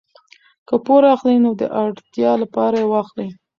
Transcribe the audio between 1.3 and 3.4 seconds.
نو د اړتیا لپاره یې واخلئ.